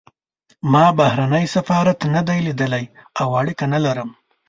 ما 0.71 0.85
بهرنی 0.97 1.45
سفارت 1.55 1.99
نه 2.13 2.21
دی 2.27 2.39
لیدلی 2.47 2.85
او 3.19 3.27
اړیکه 3.39 3.65
نه 3.73 3.79
لرم. 3.85 4.09